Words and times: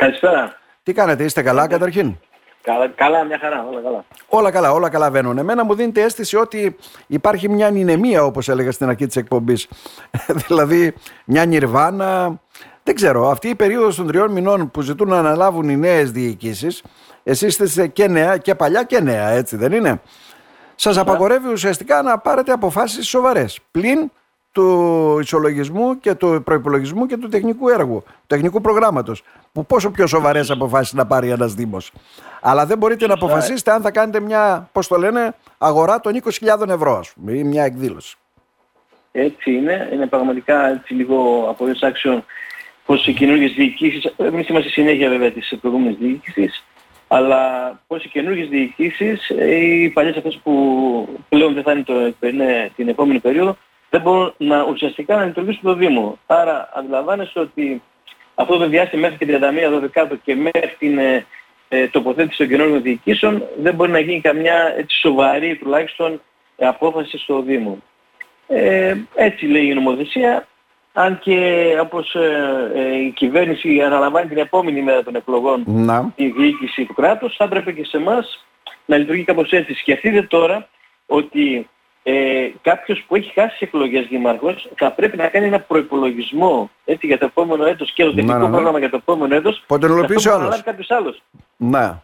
Καλησπέρα. 0.00 0.56
Τι 0.82 0.92
κάνετε, 0.92 1.24
είστε 1.24 1.42
καλά 1.42 1.66
καταρχήν; 1.66 2.16
Καλά, 2.62 2.88
καλά, 2.88 3.24
μια 3.24 3.38
χαρά, 3.38 3.66
όλα 3.70 3.80
καλά. 3.80 4.04
Όλα 4.28 4.50
καλά, 4.50 4.72
όλα 4.72 4.88
καλά 4.88 5.10
βαίνουν. 5.10 5.38
Εμένα 5.38 5.64
μου 5.64 5.74
δίνεται 5.74 6.02
αίσθηση 6.02 6.36
ότι 6.36 6.76
υπάρχει 7.06 7.48
μια 7.48 7.66
ανηνεμία, 7.66 8.24
όπως 8.24 8.48
έλεγα 8.48 8.72
στην 8.72 8.88
αρχή 8.88 9.06
της 9.06 9.16
εκπομπής. 9.16 9.68
δηλαδή, 10.46 10.94
μια 11.24 11.44
νιρβάνα. 11.44 12.40
Δεν 12.82 12.94
ξέρω, 12.94 13.28
αυτή 13.28 13.48
η 13.48 13.54
περίοδος 13.54 13.96
των 13.96 14.06
τριών 14.06 14.32
μηνών 14.32 14.70
που 14.70 14.80
ζητούν 14.80 15.08
να 15.08 15.18
αναλάβουν 15.18 15.68
οι 15.68 15.76
νέες 15.76 16.10
διοικήσεις, 16.12 16.82
εσείς 17.22 17.58
είστε 17.58 17.86
και 17.86 18.08
νέα 18.08 18.36
και 18.36 18.54
παλιά 18.54 18.82
και 18.82 19.00
νέα, 19.00 19.28
έτσι 19.28 19.56
δεν 19.56 19.72
είναι; 19.72 20.00
Σας 20.74 20.96
απαγορεύει 20.96 21.48
ουσιαστικά 21.48 22.02
να 22.02 22.18
πάρετε 22.18 22.52
αποφάσεις 22.52 23.08
σοβαρές. 23.08 23.58
Πλην 23.70 24.10
του 24.52 25.18
ισολογισμού 25.20 25.98
και 25.98 26.14
του 26.14 26.42
προπολογισμού 26.44 27.06
και 27.06 27.16
του 27.16 27.28
τεχνικού 27.28 27.68
έργου, 27.68 28.02
του 28.06 28.26
τεχνικού 28.26 28.60
προγράμματος. 28.60 29.22
Που 29.52 29.66
πόσο 29.66 29.90
πιο 29.90 30.06
σοβαρές 30.06 30.50
αποφάσεις 30.50 30.92
να 30.92 31.06
πάρει 31.06 31.30
ένας 31.30 31.54
Δήμος. 31.54 31.92
Αλλά 32.40 32.66
δεν 32.66 32.78
μπορείτε 32.78 33.06
να 33.06 33.14
αποφασίσετε 33.14 33.70
αν 33.70 33.82
θα 33.82 33.90
κάνετε 33.90 34.20
μια, 34.20 34.68
πώς 34.72 34.88
το 34.88 34.96
λένε, 34.96 35.34
αγορά 35.58 36.00
των 36.00 36.14
20.000 36.14 36.68
ευρώ, 36.68 36.96
ας 36.96 37.12
πούμε, 37.12 37.32
ή 37.32 37.44
μια 37.44 37.64
εκδήλωση. 37.64 38.16
Έτσι 39.12 39.52
είναι. 39.52 39.88
Είναι 39.92 40.06
πραγματικά 40.06 40.68
έτσι 40.68 40.94
λίγο 40.94 41.46
από 41.48 41.64
άξιον 41.80 42.24
πως 42.90 43.06
οι 43.06 43.12
καινούργιες 43.12 43.52
διοικήσεις, 43.52 44.14
εμείς 44.16 44.48
είμαστε 44.48 44.68
συνέχεια 44.68 45.08
βέβαια 45.08 45.30
της 45.30 45.54
προηγούμενης 45.60 45.96
διοίκησης, 45.98 46.64
αλλά 47.08 47.40
πώ 47.86 47.96
οι 47.96 48.08
καινούργιες 48.08 48.48
διοικήσεις, 48.48 49.28
οι 49.28 49.88
παλιές 49.88 50.16
αυτές 50.16 50.40
που 50.42 50.52
πλέον 51.28 51.54
δεν 51.54 51.62
θα 51.62 51.72
είναι 51.72 51.82
το, 51.82 52.14
την 52.76 52.88
επόμενη 52.88 53.18
περίοδο, 53.18 53.56
δεν 53.90 54.00
μπορούν 54.00 54.34
να, 54.36 54.62
ουσιαστικά 54.62 55.16
να 55.16 55.24
λειτουργήσουν 55.24 55.62
το 55.62 55.74
Δήμο. 55.74 56.18
Άρα 56.26 56.68
αντιλαμβάνεσαι 56.74 57.38
ότι 57.38 57.82
αυτό 58.34 58.56
το 58.56 58.68
διάστημα 58.68 59.08
μέχρι 59.08 59.26
και 59.26 59.38
31 59.94 60.04
12 60.04 60.16
και 60.24 60.34
μέχρι 60.34 60.74
την 60.78 60.98
ε, 60.98 61.26
ε, 61.68 61.86
τοποθέτηση 61.88 62.38
των 62.38 62.48
καινούργιων 62.48 62.82
διοικήσεων 62.82 63.42
δεν 63.58 63.74
μπορεί 63.74 63.90
να 63.90 64.00
γίνει 64.00 64.20
καμιά 64.20 64.74
έτσι, 64.76 64.98
σοβαρή 65.00 65.56
τουλάχιστον 65.56 66.20
απόφαση 66.56 67.18
στο 67.18 67.42
Δήμο. 67.42 67.78
Ε, 68.46 68.94
έτσι 69.14 69.46
λέει 69.46 69.66
η 69.66 69.74
νομοθεσία, 69.74 70.46
αν 70.92 71.18
και 71.18 71.64
όπως 71.80 72.14
ε, 72.14 72.70
ε, 72.74 72.96
η 72.96 73.10
κυβέρνηση 73.10 73.80
αναλαμβάνει 73.80 74.28
την 74.28 74.38
επόμενη 74.38 74.82
μέρα 74.82 75.02
των 75.02 75.14
εκλογών 75.14 75.62
να. 75.66 76.12
τη 76.16 76.30
διοίκηση 76.30 76.84
του 76.84 76.94
κράτους, 76.94 77.36
θα 77.36 77.44
έπρεπε 77.44 77.72
και 77.72 77.84
σε 77.84 77.96
εμάς 77.96 78.46
να 78.84 78.96
λειτουργεί 78.96 79.24
κάπως 79.24 79.50
έτσι. 79.50 79.74
Σκεφτείτε 79.74 80.22
τώρα 80.22 80.68
ότι 81.06 81.68
ε, 82.02 82.48
κάποιος 82.62 83.04
που 83.08 83.16
έχει 83.16 83.32
χάσει 83.32 83.56
εκλογές 83.60 84.06
δημαρχός 84.06 84.68
θα 84.76 84.92
πρέπει 84.92 85.16
να 85.16 85.26
κάνει 85.28 85.46
ένα 85.46 85.60
προϋπολογισμό 85.60 86.70
έτσι, 86.84 87.06
για 87.06 87.18
το 87.18 87.24
επόμενο 87.24 87.64
έτος 87.66 87.92
και 87.92 88.04
το 88.04 88.14
τεχνικό 88.14 88.38
ναι, 88.38 88.44
ναι, 88.44 88.50
πρόγραμμα 88.50 88.78
για 88.78 88.90
το 88.90 88.96
επόμενο 88.96 89.34
έτος 89.34 89.64
Πότε 89.66 89.86
ενολοποιήσει 89.86 90.28
ο 90.28 90.34
άλλος. 90.34 90.62
κάποιος 90.62 90.90
άλλος. 90.90 91.22
Ναι. 91.56 91.94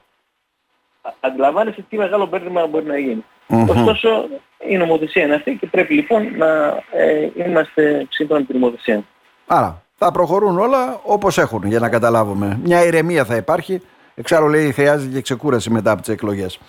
Αντιλαμβάνεσαι 1.20 1.84
τι 1.88 1.96
μεγάλο 1.96 2.26
μπέρδεμα 2.26 2.66
μπορεί 2.66 2.84
να 2.84 2.98
γίνει. 2.98 3.24
Mm-hmm. 3.48 3.68
Ωστόσο 3.68 4.28
η 4.68 4.76
νομοθεσία 4.76 5.24
είναι 5.24 5.34
αυτή 5.34 5.56
και 5.60 5.66
πρέπει 5.66 5.94
λοιπόν 5.94 6.36
να 6.36 6.82
ε, 6.90 7.30
είμαστε 7.34 8.06
σύμφωνα 8.10 8.40
με 8.40 8.46
την 8.46 8.58
νομοθεσία. 8.58 9.04
Άρα 9.46 9.82
θα 9.94 10.10
προχωρούν 10.10 10.58
όλα 10.58 11.00
όπως 11.02 11.38
έχουν 11.38 11.62
για 11.66 11.78
να 11.78 11.88
καταλάβουμε. 11.88 12.58
Μια 12.62 12.84
ηρεμία 12.84 13.24
θα 13.24 13.36
υπάρχει. 13.36 13.82
Εξάλλου 14.14 14.48
λέει 14.48 14.72
χρειάζεται 14.72 15.14
και 15.14 15.20
ξεκούραση 15.20 15.70
μετά 15.70 15.90
από 15.90 16.00
τις 16.00 16.10
εκλογές. 16.10 16.60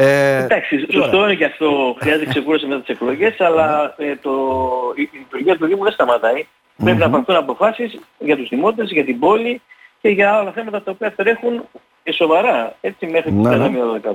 Ε, 0.00 0.36
Εντάξει, 0.36 0.86
σωστό 0.92 1.24
είναι 1.24 1.34
και 1.34 1.44
αυτό. 1.44 1.96
Χρειάζεται 2.00 2.30
ξεκούραση 2.30 2.66
μετά 2.66 2.80
τις 2.80 2.88
εκλογές, 2.88 3.40
αλλά 3.40 3.94
ε, 3.96 4.16
το, 4.16 4.30
η, 4.94 5.10
λειτουργία 5.12 5.56
του 5.56 5.66
Δήμου 5.66 5.82
δεν 5.82 5.92
σταματάει. 5.92 6.46
Πρέπει 6.76 6.98
να 6.98 7.10
πάρθουν 7.10 7.36
αποφάσεις 7.36 7.98
για 8.18 8.36
τους 8.36 8.48
δημότες, 8.48 8.90
για 8.90 9.04
την 9.04 9.18
πόλη 9.18 9.60
και 10.00 10.08
για 10.08 10.32
άλλα 10.32 10.50
θέματα 10.52 10.82
τα 10.82 10.90
οποία 10.90 11.12
τρέχουν 11.12 11.64
και 12.02 12.12
σοβαρά, 12.12 12.76
έτσι 12.80 13.06
μέχρι 13.06 13.30
την 13.30 13.40
ναι. 13.40 13.70
12 14.04 14.12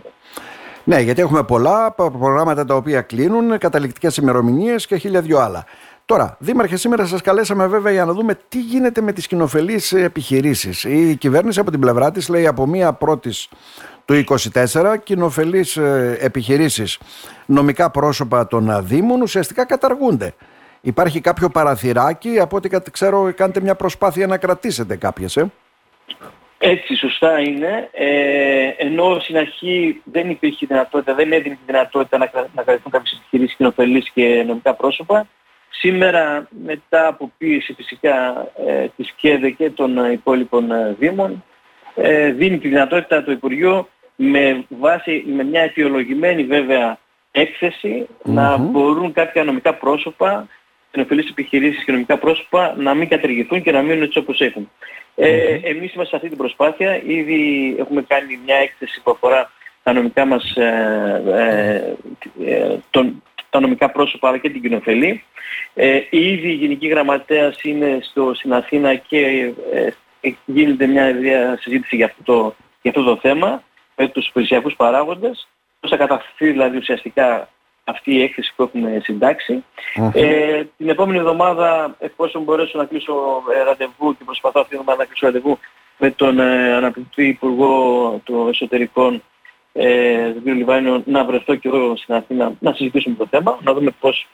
ναι, 0.84 1.00
γιατί 1.00 1.22
έχουμε 1.22 1.44
πολλά 1.44 1.92
προγράμματα 1.92 2.66
τα 2.66 2.76
οποία 2.76 3.02
κλείνουν, 3.02 3.58
καταληκτικές 3.58 4.17
ημερομηνίες 4.17 4.88
και 4.88 4.98
χίλια 4.98 5.21
δυο 5.21 5.39
άλλα. 5.39 5.65
Τώρα, 6.05 6.38
Δήμαρχε, 6.39 6.76
σήμερα 6.76 7.05
σας 7.05 7.21
καλέσαμε 7.21 7.67
βέβαια 7.67 7.92
για 7.92 8.05
να 8.05 8.14
δούμε 8.14 8.39
τι 8.50 8.60
γίνεται 8.60 9.02
με 9.02 9.11
τις 9.14 9.27
κοινοφελείς 9.27 9.94
επιχειρήσεις. 9.94 10.83
Η 10.83 11.15
κυβέρνηση 11.15 11.60
από 11.60 11.71
την 11.71 11.80
πλευρά 11.80 12.11
της 12.11 12.30
λέει 12.30 12.48
από 12.48 12.65
μία 12.65 12.94
πρώτης 12.94 13.50
του 14.05 14.23
24 14.53 14.95
κοινοφελείς 15.03 15.77
ε, 15.77 16.17
επιχειρήσεις 16.19 16.99
νομικά 17.45 17.91
πρόσωπα 17.91 18.47
των 18.47 18.86
Δήμων 18.86 19.21
ουσιαστικά 19.21 19.65
καταργούνται. 19.65 20.33
Υπάρχει 20.81 21.21
κάποιο 21.21 21.49
παραθυράκι, 21.49 22.39
από 22.39 22.55
ό,τι 22.55 22.91
ξέρω 22.91 23.33
κάνετε 23.36 23.61
μια 23.61 23.75
προσπάθεια 23.75 24.27
να 24.27 24.37
κρατήσετε 24.37 24.95
κάποιες, 24.95 25.37
ε; 25.37 25.52
Έτσι, 26.58 26.95
σωστά 26.95 27.39
είναι. 27.39 27.89
Ε, 27.91 28.67
ενώ 28.77 29.19
στην 29.19 29.37
αρχή 29.37 30.02
δεν 30.03 30.30
υπήρχε 30.30 30.65
δυνατότητα, 30.65 31.14
δεν 31.14 31.31
έδινε 31.31 31.55
τη 31.55 31.61
δυνατότητα 31.65 32.17
να, 32.17 32.30
να 32.55 32.64
κρατηθούν 32.64 32.91
κάποιες 32.91 33.20
επιχειρήσεις 33.20 33.55
κοινοφελείς 33.55 34.09
και 34.09 34.43
νομικά 34.47 34.73
πρόσωπα. 34.73 35.27
Σήμερα, 35.70 36.47
μετά 36.65 37.08
από 37.08 37.31
πίεση 37.37 37.73
φυσικά 37.73 38.47
ε, 38.67 38.87
της 38.95 39.14
ΚΕΔΕ 39.15 39.49
και 39.49 39.70
των 39.70 40.11
υπόλοιπων 40.11 40.71
ε, 40.71 40.95
Δήμων, 40.99 41.43
ε, 41.95 42.31
δίνει 42.31 42.58
τη 42.59 42.67
δυνατότητα 42.67 43.23
το 43.23 43.31
Υπουργείο 43.31 43.87
με 44.16 44.66
βάση, 44.70 45.24
με 45.28 45.44
μια 45.44 45.62
αιτιολογημένη 45.62 46.44
βέβαια 46.44 46.98
να 48.24 48.58
μπορούν 48.58 49.14
κάποια 49.14 49.44
νομικά 49.44 49.74
πρόσωπα, 49.74 50.48
ενοφιλείς 50.92 51.30
επιχειρήσεις 51.30 51.84
και 51.84 51.92
νομικά 51.92 52.18
πρόσωπα 52.18 52.76
να 52.78 52.94
μην 52.94 53.08
κατεργηθούν 53.08 53.62
και 53.62 53.72
να 53.72 53.82
μείνουν 53.82 54.04
έτσι 54.04 54.18
όπως 54.18 54.42
έχουν. 54.42 54.70
Ε, 55.16 55.60
εμείς 55.64 55.94
είμαστε 55.94 56.06
σε 56.06 56.16
αυτή 56.16 56.28
την 56.28 56.38
προσπάθεια, 56.38 57.02
ήδη 57.06 57.76
έχουμε 57.80 58.02
κάνει 58.02 58.40
μια 58.46 58.56
έκθεση 58.56 59.02
που 59.04 59.12
αφορά 59.12 59.52
τα 59.84 59.94
νομικά 59.94 60.26
μας, 60.26 60.56
ε, 60.56 61.24
ε, 61.28 62.52
ε 62.52 62.78
τον, 62.90 63.24
τα 63.50 63.60
νομικά 63.60 63.90
πρόσωπα 63.90 64.28
αλλά 64.28 64.38
και 64.38 64.50
την 64.50 64.62
κοινοφελή. 64.62 65.24
Ε, 65.74 66.02
ήδη 66.10 66.50
η 66.50 66.54
Γενική 66.54 66.88
Γραμματέας 66.88 67.64
είναι 67.64 67.98
στο, 68.02 68.34
στην 68.34 68.54
Αθήνα 68.54 68.95
και 68.95 69.52
ε, 70.22 70.32
γίνεται 70.45 70.86
μια 70.86 71.16
συζήτηση 71.62 71.95
για 71.95 72.06
αυτό 72.06 72.24
το, 72.24 72.56
για 72.82 72.92
αυτό 72.92 73.04
το 73.04 73.18
θέμα 73.18 73.64
με 73.95 74.08
τους 74.08 74.27
υπηρεσιακούς 74.27 74.76
παράγοντες, 74.76 75.48
πώς 75.80 75.89
θα 75.89 75.98
καταφθεί 75.98 76.52
δηλαδή 76.52 76.77
ουσιαστικά 76.77 77.49
αυτή 77.83 78.14
η 78.14 78.21
έκθεση 78.21 78.54
που 78.55 78.64
έχουμε 78.64 79.02
Ε, 80.14 80.64
την 80.77 80.89
επόμενη 80.89 81.17
εβδομάδα, 81.17 81.95
εφόσον 81.99 82.43
μπορέσω 82.43 82.77
να 82.77 82.86
κλείσω 82.86 83.14
ε, 83.59 83.64
ραντεβού 83.64 84.17
και 84.17 84.23
προσπαθώ 84.26 84.59
αυτή 84.59 84.70
την 84.70 84.80
εβδομάδα 84.80 85.03
να 85.03 85.09
κλείσω 85.09 85.26
ραντεβού 85.26 85.59
με 85.98 86.11
τον 86.11 86.39
ε, 86.39 86.73
αναπληκτή 86.73 87.27
Υπουργό 87.27 88.21
των 88.23 88.49
Εσωτερικών, 88.49 89.23
ε, 89.73 90.32
τον 90.32 90.43
κ. 90.43 90.48
Λιβάνιο, 90.48 91.03
να 91.05 91.26
βρεθώ 91.26 91.55
και 91.55 91.67
εγώ 91.67 91.95
στην 91.95 92.14
Αθήνα 92.14 92.52
να 92.59 92.73
συζητήσουμε 92.73 93.15
το 93.15 93.27
θέμα, 93.30 93.58
να 93.61 93.73
δούμε 93.73 93.92
πώς 93.99 94.27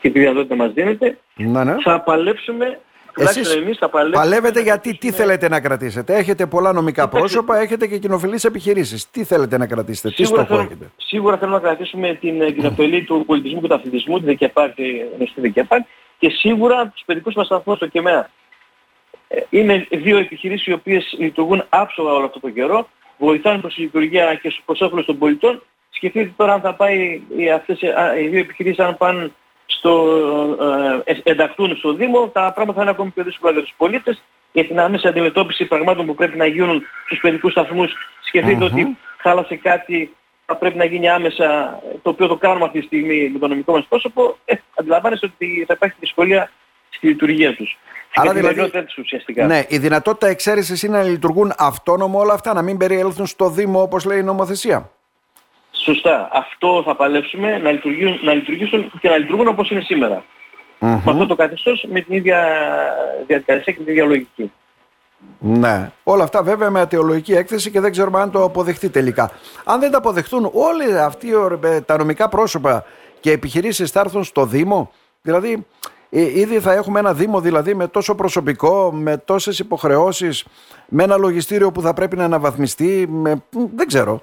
και 0.00 0.10
τι 0.10 0.18
διαδότητα 0.18 0.56
μας 0.56 0.72
δίνεται. 0.72 1.18
Ναι, 1.36 1.64
ναι. 1.64 1.74
Θα 1.82 2.00
παλέψουμε 2.00 2.80
εσείς 3.16 3.54
εμείς 3.54 3.78
θα 3.78 3.88
παλεύετε 4.12 4.60
γιατί 4.60 4.98
τι 4.98 5.10
θέλετε 5.12 5.48
να 5.48 5.60
κρατήσετε. 5.60 6.14
Έχετε 6.14 6.46
πολλά 6.46 6.72
νομικά 6.72 7.08
πρόσωπα, 7.08 7.58
έχετε 7.58 7.86
και 7.86 7.98
κοινοφιλείς 7.98 8.44
επιχειρήσεις. 8.44 9.10
Τι 9.10 9.24
θέλετε 9.24 9.58
να 9.58 9.66
κρατήσετε, 9.66 10.10
τι 10.10 10.24
στόχο 10.24 10.58
έχετε; 10.58 10.90
Σίγουρα 10.96 11.38
θέλουμε 11.38 11.56
να 11.56 11.62
κρατήσουμε 11.62 12.14
την 12.14 12.42
ε, 12.42 12.50
κοινοφιλή 12.50 13.02
του 13.04 13.24
πολιτισμού 13.26 13.60
και 13.60 13.68
του 13.68 13.74
αθλητισμού, 13.74 14.16
την 14.16 14.26
ΔΕΚΕΠΑΚ, 14.26 14.74
τη 14.74 14.82
γνωστή 15.16 15.40
ΔΕΚΕΠΑΚ 15.40 15.86
και 16.18 16.30
σίγουρα 16.30 16.86
τους 16.86 17.02
παιδικούς 17.06 17.34
μας 17.34 17.46
σταθμούς 17.46 17.76
στο 17.76 17.86
ΚΕΜΕΑ. 17.86 18.30
Ε, 19.28 19.40
είναι 19.50 19.86
δύο 19.90 20.18
επιχειρήσεις 20.18 20.66
οι 20.66 20.72
οποίες 20.72 21.14
λειτουργούν 21.18 21.64
άψογα 21.68 22.12
όλο 22.12 22.24
αυτό 22.24 22.40
το 22.40 22.50
καιρό, 22.50 22.88
βοηθάνε 23.18 23.58
προς 23.58 23.74
τη 23.74 23.80
λειτουργία 23.80 24.34
και 24.34 24.54
προς 24.64 24.80
όφελος 24.80 25.04
των 25.04 25.18
πολιτών. 25.18 25.62
Σκεφτείτε 25.90 26.32
τώρα 26.36 26.52
αν 26.52 26.60
θα 26.60 26.74
πάει 26.74 27.22
οι, 27.36 27.50
αυτές, 27.50 27.80
οι 28.22 28.28
δύο 28.28 28.38
επιχειρήσεις 28.38 28.78
αν 28.78 28.96
πάνε 28.96 29.30
στο, 29.82 31.02
ε, 31.04 31.30
ενταχθούν 31.30 31.76
στο 31.76 31.92
Δήμο, 31.92 32.28
τα 32.28 32.52
πράγματα 32.54 32.78
θα 32.78 32.82
είναι 32.82 32.90
ακόμη 32.90 33.10
πιο 33.10 33.24
δύσκολα 33.24 33.52
για 33.52 33.62
τους 33.62 33.74
πολίτες 33.76 34.22
για 34.52 34.66
την 34.66 34.80
άμεση 34.80 35.08
αντιμετώπιση 35.08 35.64
πραγμάτων 35.64 36.06
που 36.06 36.14
πρέπει 36.14 36.36
να 36.36 36.46
γίνουν 36.46 36.82
στους 37.04 37.18
παιδικούς 37.20 37.52
σταθμούς. 37.52 37.92
Σκεφτείτε 38.20 38.64
ότι 38.64 38.96
χάλασε 39.18 39.56
κάτι 39.56 40.14
θα 40.46 40.56
πρέπει 40.56 40.78
να 40.78 40.84
γίνει 40.84 41.08
άμεσα, 41.08 41.78
το 42.02 42.10
οποίο 42.10 42.26
το 42.26 42.36
κάνουμε 42.36 42.64
αυτή 42.64 42.78
τη 42.78 42.86
στιγμή 42.86 43.28
με 43.28 43.38
το 43.38 43.48
νομικό 43.48 43.72
μας 43.72 43.86
πρόσωπο, 43.88 44.36
ε, 44.44 44.54
αντιλαμβάνεστε 44.74 45.26
ότι 45.26 45.64
θα 45.66 45.74
υπάρχει 45.74 45.96
δυσκολία 46.00 46.50
στη 46.90 47.06
λειτουργία 47.06 47.56
τους. 47.56 47.78
Άρα 48.14 48.32
δηλαδή, 48.32 48.70
ουσιαστικά. 48.98 49.46
Ναι, 49.46 49.64
η 49.68 49.78
δυνατότητα 49.78 50.26
εξαίρεσης 50.26 50.82
είναι 50.82 50.96
να 50.96 51.02
λειτουργούν 51.02 51.52
αυτόνομο 51.58 52.18
όλα 52.18 52.32
αυτά, 52.32 52.54
να 52.54 52.62
μην 52.62 52.76
περιέλθουν 52.76 53.26
στο 53.26 53.50
Δήμο 53.50 53.82
όπως 53.82 54.04
λέει 54.04 54.18
η 54.18 54.22
νομοθεσία. 54.22 54.90
Σωστά. 55.84 56.28
Αυτό 56.32 56.82
θα 56.86 56.94
παλέψουμε 56.94 57.58
να 57.58 57.70
λειτουργήσουν, 57.70 58.18
να 58.22 58.34
λειτουργήσουν 58.34 58.92
και 59.00 59.08
να 59.08 59.16
λειτουργούν 59.16 59.48
όπως 59.48 59.70
είναι 59.70 59.80
σήμερα. 59.80 60.24
Mm-hmm. 60.80 61.00
Με 61.04 61.10
αυτό 61.10 61.26
το 61.26 61.34
καθεστώς 61.34 61.84
με 61.88 62.00
την 62.00 62.14
ίδια 62.14 62.48
διαδικασία 63.26 63.72
και 63.72 63.78
την 63.78 63.92
ίδια 63.92 64.04
λογική. 64.04 64.52
Ναι. 65.38 65.90
Όλα 66.02 66.24
αυτά 66.24 66.42
βέβαια 66.42 66.70
με 66.70 66.80
ατεολογική 66.80 67.32
έκθεση 67.32 67.70
και 67.70 67.80
δεν 67.80 67.90
ξέρουμε 67.90 68.20
αν 68.20 68.30
το 68.30 68.44
αποδεχτεί 68.44 68.88
τελικά. 68.88 69.30
Αν 69.64 69.80
δεν 69.80 69.90
τα 69.90 69.98
αποδεχτούν 69.98 70.50
όλοι 70.52 70.98
αυτοί 70.98 71.28
τα 71.86 71.96
νομικά 71.96 72.28
πρόσωπα 72.28 72.84
και 73.20 73.32
επιχειρήσεις 73.32 73.90
θα 73.90 74.00
έρθουν 74.00 74.24
στο 74.24 74.46
Δήμο, 74.46 74.90
δηλαδή 75.22 75.66
Ε, 76.14 76.40
ήδη 76.40 76.60
θα 76.60 76.72
έχουμε 76.72 76.98
ένα 76.98 77.14
Δήμο 77.14 77.40
δηλαδή 77.40 77.74
με 77.74 77.86
τόσο 77.86 78.14
προσωπικό, 78.14 78.92
με 78.92 79.16
τόσες 79.16 79.58
υποχρεώσεις, 79.58 80.44
με 80.88 81.02
ένα 81.02 81.16
λογιστήριο 81.16 81.72
που 81.72 81.80
θα 81.80 81.94
πρέπει 81.94 82.16
να 82.16 82.24
αναβαθμιστεί, 82.24 83.06
με, 83.08 83.44
δεν 83.74 83.86
ξέρω. 83.86 84.22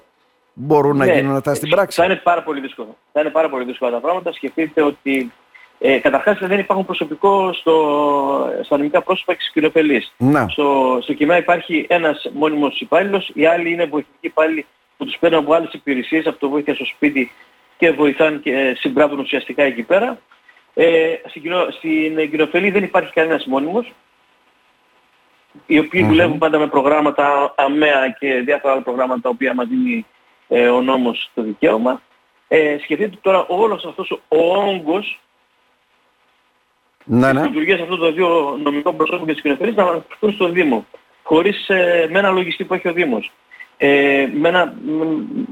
Μπορούν 0.62 0.96
να 0.96 1.04
ναι, 1.04 1.14
γίνουν 1.14 1.36
αυτά 1.36 1.54
στην 1.54 1.68
πράξη. 1.68 2.00
Θα 2.00 2.04
είναι 2.04 2.16
πάρα 2.16 2.42
πολύ 2.42 2.60
δύσκολο. 2.60 2.96
Θα 3.12 3.20
είναι 3.20 3.30
πάρα 3.30 3.48
πολύ 3.48 3.64
δύσκολα 3.64 3.90
τα 3.90 4.00
πράγματα. 4.00 4.32
Σκεφτείτε 4.32 4.82
ότι 4.82 5.32
ε, 5.78 5.98
καταρχάς 5.98 6.38
δεν 6.38 6.58
υπάρχουν 6.58 6.84
προσωπικό 6.86 7.52
στο, 7.52 7.74
στα 8.62 8.76
νομικά 8.76 9.02
πρόσωπα 9.02 9.34
και 9.34 9.40
στις 9.40 10.12
Στο, 10.48 10.98
στο 11.02 11.12
ΚΙΜΑ 11.12 11.36
υπάρχει 11.36 11.86
ένας 11.88 12.30
μόνιμος 12.32 12.80
υπάλληλος, 12.80 13.30
οι 13.34 13.46
άλλοι 13.46 13.72
είναι 13.72 13.84
βοηθητικοί 13.84 14.26
υπάλληλοι 14.26 14.66
που 14.96 15.04
τους 15.04 15.16
παίρνουν 15.20 15.40
από 15.40 15.52
άλλες 15.52 15.72
υπηρεσίες, 15.72 16.26
από 16.26 16.38
το 16.38 16.48
βοήθεια 16.48 16.74
στο 16.74 16.84
σπίτι 16.84 17.32
και 17.78 17.90
βοηθάνε 17.90 18.36
και 18.36 18.76
συμπράβουν 18.78 19.18
ουσιαστικά 19.18 19.62
εκεί 19.62 19.82
πέρα. 19.82 20.18
Ε, 20.74 21.14
στην, 21.28 21.52
στην 21.78 22.30
κοινοφελή 22.30 22.70
δεν 22.70 22.82
υπάρχει 22.82 23.12
κανένας 23.12 23.46
μόνιμος, 23.46 23.92
οι 25.66 25.78
οποίοι 25.78 26.04
δουλεύουν 26.04 26.38
πάντα 26.38 26.58
με 26.58 26.66
προγράμματα 26.66 27.54
ΑΜΕΑ 27.56 28.16
και 28.18 28.42
διάφορα 28.44 28.72
άλλα 28.72 28.82
προγράμματα 28.82 29.20
τα 29.20 29.28
οποία 29.28 29.54
μας 29.54 29.66
δίνει 29.66 30.06
ε, 30.52 30.68
ο 30.68 30.80
νόμος 30.80 31.30
το 31.34 31.42
δικαίωμα. 31.42 32.02
Ε, 32.48 32.76
σκεφτείτε 32.82 33.18
τώρα 33.20 33.44
όλος 33.48 33.84
αυτός 33.84 34.10
ο 34.10 34.36
όγκος 34.68 35.20
ναι, 37.04 37.32
ναι. 37.32 37.42
λειτουργίας 37.42 37.80
αυτών 37.80 37.98
των 37.98 38.14
δύο 38.14 38.58
νομικών 38.62 38.96
προσώπων 38.96 39.26
και 39.26 39.32
της 39.32 39.42
κοινοφελής 39.42 39.74
να 39.74 39.82
αναπτυχθούν 39.82 40.32
στο 40.32 40.48
Δήμο. 40.48 40.86
Χωρίς 41.22 41.68
ε, 41.68 42.08
με 42.10 42.18
ένα 42.18 42.30
λογιστή 42.30 42.64
που 42.64 42.74
έχει 42.74 42.88
ο 42.88 42.92
Δήμος. 42.92 43.32
Ε, 43.76 44.28
με, 44.34 44.48
ένα, 44.48 44.74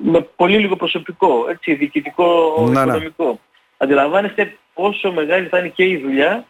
με, 0.03 0.21
πολύ 0.37 0.59
λίγο 0.59 0.77
προσωπικό, 0.77 1.47
έτσι, 1.51 1.75
διοικητικό, 1.75 2.57
ναι, 2.59 2.73
ναι. 2.73 2.81
οικονομικό. 2.81 3.41
Αντιλαμβάνεστε 3.77 4.57
πόσο 4.75 5.13
μεγάλη 5.13 5.47
θα 5.47 5.59
είναι 5.59 5.69
και 5.69 5.85
η 5.85 5.97
δουλειά, 5.97 6.47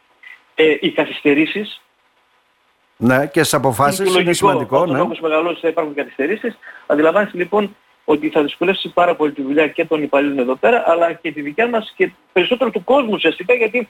ε, 0.54 0.76
οι 0.80 0.90
καθυστερήσεις. 0.90 1.82
Ναι, 2.96 3.26
και 3.26 3.40
στις 3.40 3.54
αποφάσεις 3.54 4.10
είναι, 4.10 4.20
είναι 4.20 4.32
σημαντικό. 4.32 4.86
Ναι. 4.86 5.00
Όπως 5.00 5.20
μεγαλώσει 5.20 5.60
θα 5.60 5.68
υπάρχουν 5.68 5.94
καθυστερήσεις. 5.94 6.58
Αντιλαμβάνεστε 6.86 7.38
λοιπόν 7.38 7.76
ότι 8.10 8.28
θα 8.28 8.42
δυσκολεύσει 8.42 8.88
πάρα 8.88 9.14
πολύ 9.14 9.32
τη 9.32 9.42
δουλειά 9.42 9.68
και 9.68 9.84
των 9.84 10.02
υπαλλήλων 10.02 10.38
εδώ 10.38 10.54
πέρα, 10.54 10.82
αλλά 10.86 11.12
και 11.12 11.32
τη 11.32 11.40
δικιά 11.40 11.68
μας 11.68 11.92
και 11.96 12.10
περισσότερο 12.32 12.70
του 12.70 12.84
κόσμου 12.84 13.10
ουσιαστικά, 13.12 13.54
γιατί 13.54 13.88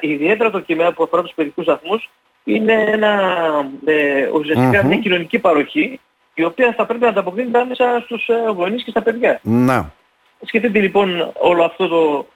ιδιαίτερα 0.00 0.50
το 0.50 0.60
κείμενο 0.60 0.92
που 0.92 1.02
αφορά 1.02 1.22
τους 1.22 1.32
παιδικούς 1.34 1.64
σταθμούς 1.64 2.10
είναι 2.44 2.72
ένα, 2.72 3.10
ε, 3.84 4.28
ουσιαστικά 4.28 4.84
μια 4.84 4.96
κοινωνική 4.96 5.38
παροχή 5.38 6.00
η 6.34 6.44
οποία 6.44 6.74
θα 6.76 6.86
πρέπει 6.86 7.02
να 7.02 7.08
ανταποκρίνεται 7.08 7.58
άμεσα 7.58 8.02
στους 8.04 8.28
ε, 8.28 8.50
γονείς 8.56 8.84
και 8.84 8.90
στα 8.90 9.02
παιδιά. 9.02 9.40
Να. 9.42 9.92
Σκεφτείτε 10.42 10.80
λοιπόν 10.80 11.32
όλο 11.34 11.64
αυτό 11.64 11.88
το, 11.88 12.26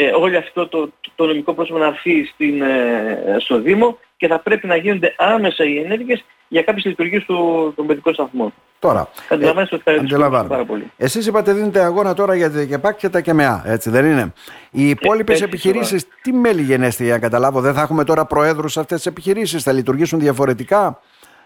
ε, 0.00 0.10
όλο 0.14 0.38
αυτό 0.38 0.68
το, 0.68 0.90
το 1.14 1.26
νομικό 1.26 1.54
πρόσωπο 1.54 1.78
να 1.78 1.86
έρθει 1.86 2.24
στην, 2.24 2.62
ε, 2.62 3.36
στο 3.38 3.60
Δήμο 3.60 3.98
και 4.16 4.26
θα 4.26 4.38
πρέπει 4.38 4.66
να 4.66 4.76
γίνονται 4.76 5.14
άμεσα 5.18 5.64
οι 5.64 5.78
ενέργειες 5.78 6.24
για 6.48 6.62
κάποιες 6.62 6.84
λειτουργίες 6.84 7.24
του, 7.24 7.72
των 7.76 7.86
παιδικών 7.86 8.14
σταθμών. 8.14 8.52
Τώρα, 8.78 9.08
Αντιλαμβάνεστε 9.28 9.74
ότι 9.74 9.84
θα 9.84 9.92
αντιλαμβάνω. 9.92 10.48
πάρα 10.48 10.64
πολύ. 10.64 10.92
Εσείς 10.96 11.26
είπατε 11.26 11.52
δίνετε 11.52 11.80
αγώνα 11.80 12.14
τώρα 12.14 12.34
για 12.34 12.50
τα 12.50 12.64
ΚΕΠΑΚ 12.64 12.96
και 12.96 13.08
τα 13.08 13.20
ΚΕΜΕΑ, 13.20 13.62
έτσι 13.66 13.90
δεν 13.90 14.04
είναι; 14.04 14.32
Οι 14.70 14.88
υπόλοιπες 14.88 15.40
ε, 15.40 15.44
επιχειρήσεις, 15.44 16.06
τι 16.22 16.32
μέλη 16.32 16.62
γενέστε 16.62 17.04
για 17.04 17.12
να 17.12 17.18
καταλάβω, 17.18 17.60
δεν 17.60 17.74
θα 17.74 17.80
έχουμε 17.80 18.04
τώρα 18.04 18.24
προέδρους 18.24 18.72
σε 18.72 18.80
αυτές 18.80 18.96
τις 18.96 19.06
επιχειρήσεις, 19.06 19.62
θα 19.62 19.72
λειτουργήσουν 19.72 20.18
διαφορετικά; 20.18 21.00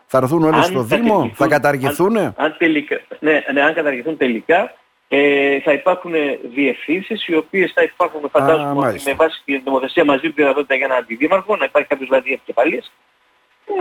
Θα 0.07 0.19
έρθουν 0.19 0.43
όλες 0.45 0.65
στο 0.65 0.83
Δήμο, 0.83 1.31
θα 1.35 1.47
καταργηθούν. 1.47 2.17
Αν, 2.17 2.35
αν, 2.37 2.55
τελικά, 2.59 3.01
ναι, 3.21 3.43
ναι, 3.53 3.63
αν 3.63 3.75
καταργηθούν 3.75 4.17
τελικά, 4.17 4.75
ε, 5.15 5.61
θα 5.61 5.73
υπάρχουν 5.73 6.13
διευθύνσεις 6.55 7.27
οι 7.27 7.35
οποίες 7.35 7.73
θα 7.75 7.83
υπάρχουν 7.83 8.31
φαντάζομαι 8.31 8.89
ότι 8.89 9.03
με 9.05 9.15
βάση 9.15 9.43
την 9.45 9.63
νομοθεσία 9.65 10.05
μαζί 10.05 10.29
του 10.29 10.35
δυνατότητα 10.37 10.75
για 10.75 10.87
ένα 10.87 10.95
αντιδήμαρχο, 10.95 11.57
να 11.57 11.65
υπάρχει 11.65 11.89
κάποιος 11.89 12.09
δηλαδή 12.09 12.33
επικεφαλής. 12.33 12.93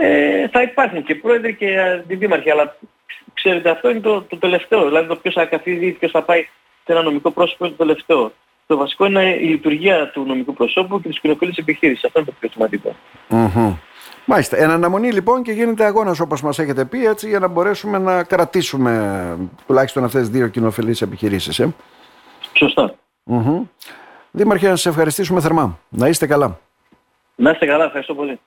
Ε, 0.00 0.48
θα 0.48 0.62
υπάρχουν 0.62 1.02
και 1.02 1.14
πρόεδροι 1.14 1.54
και 1.54 1.80
αντιδήμαρχοι, 1.80 2.50
αλλά 2.50 2.76
ξέρετε 3.34 3.70
αυτό 3.70 3.90
είναι 3.90 4.00
το, 4.00 4.22
το 4.22 4.36
τελευταίο. 4.36 4.84
Δηλαδή 4.84 5.08
το 5.08 5.16
ποιος 5.16 5.34
θα 5.34 5.44
καθίσει, 5.44 5.90
ποιος 5.90 6.10
θα 6.10 6.22
πάει 6.22 6.42
σε 6.84 6.92
ένα 6.92 7.02
νομικό 7.02 7.30
πρόσωπο 7.30 7.64
είναι 7.64 7.74
το 7.76 7.84
τελευταίο. 7.84 8.32
Το 8.66 8.76
βασικό 8.76 9.06
είναι 9.06 9.36
η 9.40 9.46
λειτουργία 9.46 10.10
του 10.10 10.24
νομικού 10.26 10.52
προσώπου 10.52 11.00
και 11.00 11.08
της 11.08 11.20
κοινωνικής 11.20 11.56
επιχείρησης. 11.56 12.04
Αυτό 12.04 12.18
είναι 12.18 12.28
το 12.28 12.34
πιο 12.40 12.48
σημαντικό. 12.52 12.96
Mm-hmm. 13.30 13.72
Μάλιστα. 14.24 14.56
Εν 14.56 14.70
αναμονή 14.70 15.12
λοιπόν 15.12 15.42
και 15.42 15.52
γίνεται 15.52 15.84
αγώνας 15.84 16.20
όπως 16.20 16.42
μας 16.42 16.58
έχετε 16.58 16.84
πει 16.84 17.06
έτσι 17.06 17.28
για 17.28 17.38
να 17.38 17.48
μπορέσουμε 17.48 17.98
να 17.98 18.24
κρατήσουμε 18.24 19.36
τουλάχιστον 19.66 20.04
αυτές 20.04 20.20
τις 20.20 20.30
δύο 20.30 20.48
κοινοφελείς 20.48 21.02
επιχειρήσεις. 21.02 21.58
Ε. 21.58 21.74
Σωστά. 22.52 22.94
Mm-hmm. 23.30 23.62
Δήμαρχε 24.30 24.68
να 24.68 24.76
σας 24.76 24.86
ευχαριστήσουμε 24.86 25.40
θερμά. 25.40 25.78
Να 25.88 26.08
είστε 26.08 26.26
καλά. 26.26 26.58
Να 27.34 27.50
είστε 27.50 27.66
καλά. 27.66 27.84
Ευχαριστώ 27.84 28.14
πολύ. 28.14 28.40